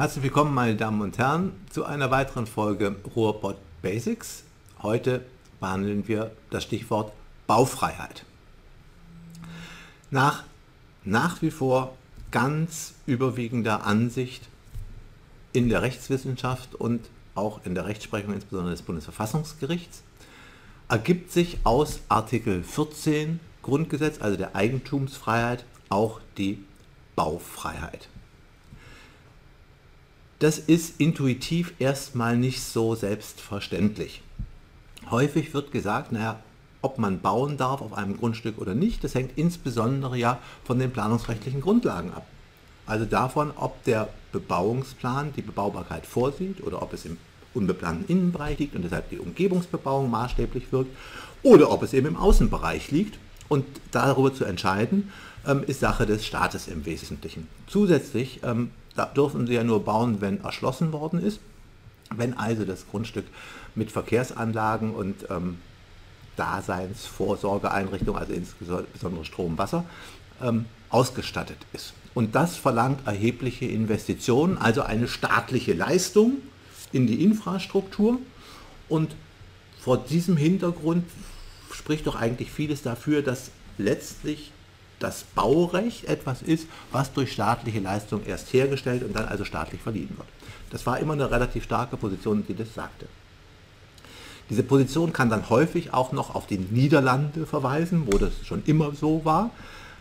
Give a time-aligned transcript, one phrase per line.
[0.00, 4.44] Herzlich willkommen, meine Damen und Herren, zu einer weiteren Folge Ruhrpott Basics.
[4.80, 5.26] Heute
[5.60, 7.12] behandeln wir das Stichwort
[7.46, 8.24] Baufreiheit.
[10.10, 10.44] Nach
[11.04, 11.98] nach wie vor
[12.30, 14.48] ganz überwiegender Ansicht
[15.52, 20.02] in der Rechtswissenschaft und auch in der Rechtsprechung, insbesondere des Bundesverfassungsgerichts,
[20.88, 26.64] ergibt sich aus Artikel 14 Grundgesetz, also der Eigentumsfreiheit, auch die
[27.16, 28.08] Baufreiheit.
[30.40, 34.22] Das ist intuitiv erstmal nicht so selbstverständlich.
[35.10, 36.40] Häufig wird gesagt, naja,
[36.80, 40.92] ob man bauen darf auf einem Grundstück oder nicht, das hängt insbesondere ja von den
[40.92, 42.26] planungsrechtlichen Grundlagen ab.
[42.86, 47.18] Also davon, ob der Bebauungsplan die Bebaubarkeit vorsieht oder ob es im
[47.52, 50.96] unbeplanten Innenbereich liegt und deshalb die Umgebungsbebauung maßstäblich wirkt
[51.42, 53.18] oder ob es eben im Außenbereich liegt.
[53.48, 55.12] Und darüber zu entscheiden,
[55.46, 57.46] ähm, ist Sache des Staates im Wesentlichen.
[57.66, 61.40] Zusätzlich ähm, da dürfen sie ja nur bauen, wenn erschlossen worden ist.
[62.14, 63.24] Wenn also das Grundstück
[63.74, 65.58] mit Verkehrsanlagen und ähm,
[66.36, 69.84] Daseinsvorsorgeeinrichtungen, also insbesondere Strom, Wasser,
[70.42, 71.94] ähm, ausgestattet ist.
[72.12, 76.38] Und das verlangt erhebliche Investitionen, also eine staatliche Leistung
[76.92, 78.18] in die Infrastruktur.
[78.90, 79.14] Und
[79.78, 81.04] vor diesem Hintergrund
[81.72, 84.52] spricht doch eigentlich vieles dafür, dass letztlich
[85.00, 90.10] das Baurecht etwas ist, was durch staatliche Leistung erst hergestellt und dann also staatlich verliehen
[90.16, 90.28] wird.
[90.70, 93.06] Das war immer eine relativ starke Position, die das sagte.
[94.50, 98.92] Diese Position kann dann häufig auch noch auf die Niederlande verweisen, wo das schon immer
[98.94, 99.50] so war.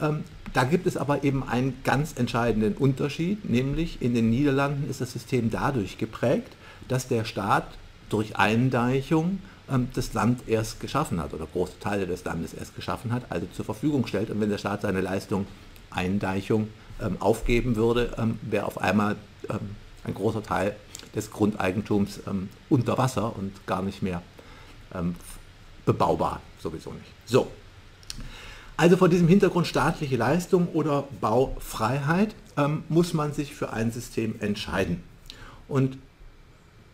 [0.00, 5.00] Ähm, da gibt es aber eben einen ganz entscheidenden Unterschied, nämlich in den Niederlanden ist
[5.00, 6.52] das System dadurch geprägt,
[6.88, 7.66] dass der Staat
[8.08, 9.38] durch Eindeichung
[9.94, 13.64] das Land erst geschaffen hat oder große Teile des Landes erst geschaffen hat, also zur
[13.64, 14.30] Verfügung stellt.
[14.30, 15.46] Und wenn der Staat seine Leistung
[15.90, 16.68] Eindeichung
[17.00, 19.16] ähm, aufgeben würde, ähm, wäre auf einmal
[20.04, 20.76] ein großer Teil
[21.14, 22.20] des Grundeigentums
[22.68, 24.22] unter Wasser und gar nicht mehr
[25.84, 27.10] bebaubar, sowieso nicht.
[27.24, 27.50] So,
[28.80, 34.36] also vor diesem Hintergrund staatliche Leistung oder Baufreiheit ähm, muss man sich für ein System
[34.40, 35.02] entscheiden.
[35.68, 35.98] Und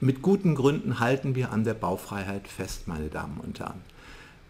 [0.00, 3.80] mit guten Gründen halten wir an der Baufreiheit fest, meine Damen und Herren.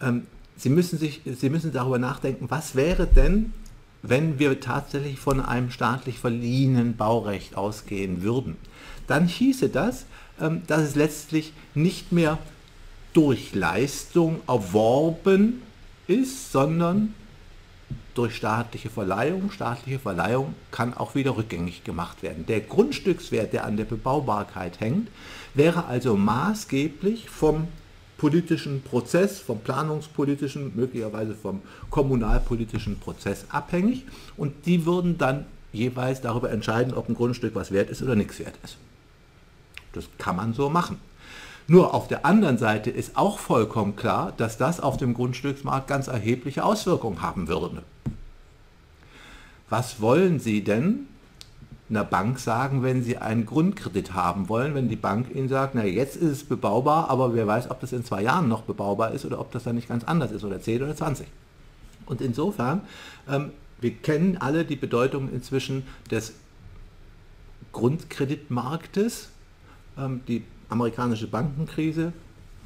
[0.00, 0.26] Ähm,
[0.56, 3.52] Sie, müssen sich, Sie müssen darüber nachdenken, was wäre denn,
[4.02, 8.56] wenn wir tatsächlich von einem staatlich verliehenen Baurecht ausgehen würden.
[9.06, 10.06] Dann hieße das,
[10.40, 12.38] ähm, dass es letztlich nicht mehr
[13.12, 15.62] durch Leistung erworben
[16.06, 17.14] ist, sondern
[18.16, 19.50] durch staatliche Verleihung.
[19.50, 22.46] Staatliche Verleihung kann auch wieder rückgängig gemacht werden.
[22.46, 25.08] Der Grundstückswert, der an der Bebaubarkeit hängt,
[25.54, 27.68] wäre also maßgeblich vom
[28.18, 31.60] politischen Prozess, vom planungspolitischen, möglicherweise vom
[31.90, 34.04] kommunalpolitischen Prozess abhängig
[34.36, 38.38] und die würden dann jeweils darüber entscheiden, ob ein Grundstück was wert ist oder nichts
[38.38, 38.78] wert ist.
[39.92, 40.98] Das kann man so machen.
[41.68, 46.06] Nur auf der anderen Seite ist auch vollkommen klar, dass das auf dem Grundstücksmarkt ganz
[46.06, 47.82] erhebliche Auswirkungen haben würde.
[49.68, 51.08] Was wollen Sie denn
[51.88, 55.84] einer Bank sagen, wenn Sie einen Grundkredit haben wollen, wenn die Bank Ihnen sagt, na
[55.84, 59.24] jetzt ist es bebaubar, aber wer weiß, ob das in zwei Jahren noch bebaubar ist
[59.24, 61.26] oder ob das dann nicht ganz anders ist oder 10 oder 20.
[62.06, 62.82] Und insofern,
[63.28, 63.50] ähm,
[63.80, 66.32] wir kennen alle die Bedeutung inzwischen des
[67.72, 69.28] Grundkreditmarktes.
[69.98, 72.12] Ähm, die amerikanische Bankenkrise,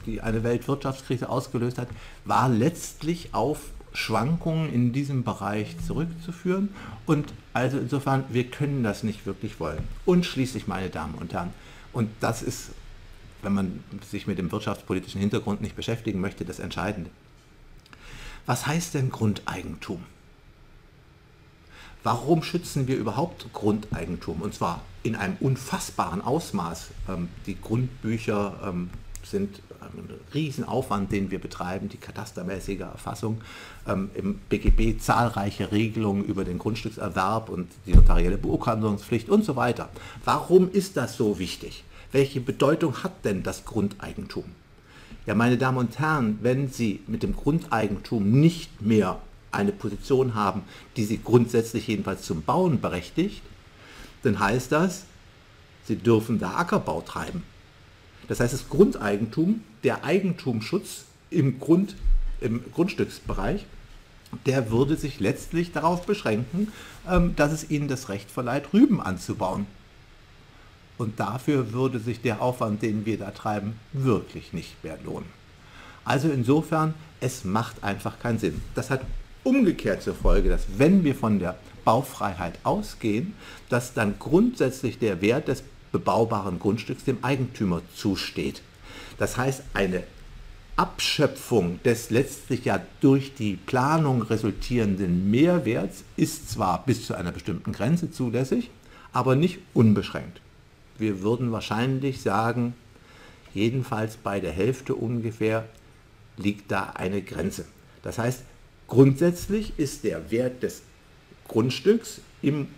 [0.06, 1.88] die eine Weltwirtschaftskrise ausgelöst hat,
[2.24, 6.70] war letztlich auf Schwankungen in diesem Bereich zurückzuführen.
[7.06, 9.86] Und also insofern, wir können das nicht wirklich wollen.
[10.06, 11.52] Und schließlich, meine Damen und Herren,
[11.92, 12.70] und das ist,
[13.42, 17.10] wenn man sich mit dem wirtschaftspolitischen Hintergrund nicht beschäftigen möchte, das Entscheidende.
[18.46, 20.04] Was heißt denn Grundeigentum?
[22.02, 24.40] Warum schützen wir überhaupt Grundeigentum?
[24.40, 26.88] Und zwar in einem unfassbaren Ausmaß.
[27.08, 28.90] Ähm, die Grundbücher ähm,
[29.22, 33.40] sind ein Riesenaufwand, den wir betreiben, die katastermäßige Erfassung,
[33.86, 39.88] ähm, im BGB zahlreiche Regelungen über den Grundstückserwerb und die notarielle Beurkundungspflicht und so weiter.
[40.24, 41.84] Warum ist das so wichtig?
[42.12, 44.44] Welche Bedeutung hat denn das Grundeigentum?
[45.26, 49.20] Ja, meine Damen und Herren, wenn Sie mit dem Grundeigentum nicht mehr
[49.52, 50.62] eine Position haben,
[50.96, 53.42] die sie grundsätzlich jedenfalls zum Bauen berechtigt,
[54.22, 55.04] dann heißt das,
[55.84, 57.42] sie dürfen da Ackerbau treiben.
[58.30, 61.96] Das heißt, das Grundeigentum, der Eigentumsschutz im, Grund,
[62.40, 63.66] im Grundstücksbereich,
[64.46, 66.68] der würde sich letztlich darauf beschränken,
[67.08, 69.66] ähm, dass es ihnen das Recht verleiht, Rüben anzubauen.
[70.96, 75.28] Und dafür würde sich der Aufwand, den wir da treiben, wirklich nicht mehr lohnen.
[76.04, 78.62] Also insofern, es macht einfach keinen Sinn.
[78.76, 79.00] Das hat
[79.42, 83.34] umgekehrt zur Folge, dass wenn wir von der Baufreiheit ausgehen,
[83.70, 88.62] dass dann grundsätzlich der Wert des bebaubaren Grundstücks dem Eigentümer zusteht.
[89.18, 90.04] Das heißt, eine
[90.76, 97.72] Abschöpfung des letztlich ja durch die Planung resultierenden Mehrwerts ist zwar bis zu einer bestimmten
[97.72, 98.70] Grenze zulässig,
[99.12, 100.40] aber nicht unbeschränkt.
[100.96, 102.74] Wir würden wahrscheinlich sagen,
[103.52, 105.68] jedenfalls bei der Hälfte ungefähr
[106.36, 107.66] liegt da eine Grenze.
[108.02, 108.42] Das heißt,
[108.88, 110.82] grundsätzlich ist der Wert des
[111.46, 112.68] Grundstücks im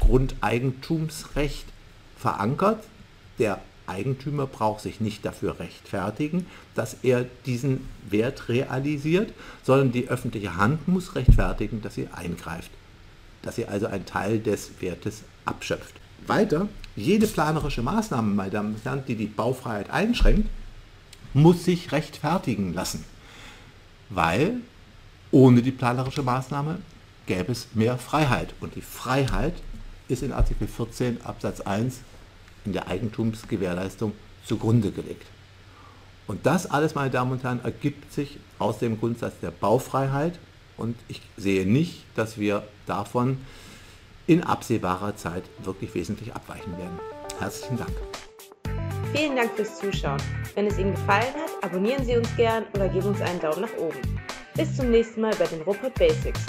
[0.00, 1.66] Grundeigentumsrecht
[2.24, 2.82] verankert.
[3.38, 9.32] Der Eigentümer braucht sich nicht dafür rechtfertigen, dass er diesen Wert realisiert,
[9.62, 12.70] sondern die öffentliche Hand muss rechtfertigen, dass sie eingreift,
[13.42, 15.94] dass sie also einen Teil des Wertes abschöpft.
[16.26, 20.48] Weiter, jede planerische Maßnahme, meine Damen und Herren, die die Baufreiheit einschränkt,
[21.34, 23.04] muss sich rechtfertigen lassen,
[24.08, 24.60] weil
[25.30, 26.78] ohne die planerische Maßnahme
[27.26, 28.54] gäbe es mehr Freiheit.
[28.60, 29.54] Und die Freiheit
[30.08, 32.00] ist in Artikel 14 Absatz 1
[32.64, 34.12] in der Eigentumsgewährleistung
[34.44, 35.26] zugrunde gelegt.
[36.26, 40.38] Und das alles, meine Damen und Herren, ergibt sich aus dem Grundsatz der Baufreiheit
[40.76, 43.38] und ich sehe nicht, dass wir davon
[44.26, 46.98] in absehbarer Zeit wirklich wesentlich abweichen werden.
[47.38, 47.92] Herzlichen Dank.
[49.14, 50.20] Vielen Dank fürs Zuschauen.
[50.54, 53.76] Wenn es Ihnen gefallen hat, abonnieren Sie uns gern oder geben uns einen Daumen nach
[53.78, 53.98] oben.
[54.56, 56.40] Bis zum nächsten Mal bei den Ruppert Basics.